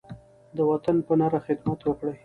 د 0.57 0.59
وطن 0.71 0.97
په 1.05 1.13
نره 1.19 1.39
خدمت 1.47 1.79
وکړئ. 1.83 2.17